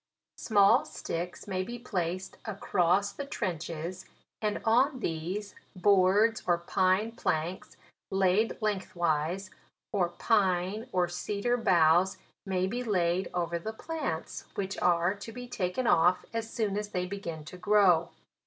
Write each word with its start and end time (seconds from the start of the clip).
"Small 0.35 0.83
sticks 0.83 1.47
may 1.47 1.61
be 1.61 1.77
placed 1.77 2.37
across 2.45 3.11
the 3.11 3.23
trenches, 3.23 4.07
and 4.41 4.59
on 4.65 4.99
these, 4.99 5.53
boards 5.75 6.41
or 6.47 6.57
pine 6.57 7.11
planks 7.11 7.77
laid 8.09 8.57
lengthwise, 8.63 9.51
or 9.93 10.09
pine 10.09 10.89
or 10.91 11.07
cedar 11.07 11.55
boughs 11.55 12.17
may 12.47 12.65
be 12.65 12.83
laid 12.83 13.29
over 13.31 13.59
the 13.59 13.73
plants, 13.73 14.45
which 14.55 14.75
are 14.79 15.13
to 15.13 15.31
be 15.31 15.47
taken 15.47 15.85
off 15.85 16.25
as 16.33 16.49
soon 16.51 16.79
as 16.79 16.89
they 16.89 17.05
begin 17.05 17.45
to 17.45 17.57
grow. 17.57 18.09